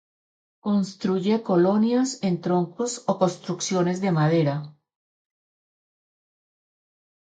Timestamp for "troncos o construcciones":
2.49-4.01